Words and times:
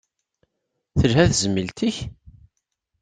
Telha 0.99 1.23
tezmilt-ik? 1.29 1.97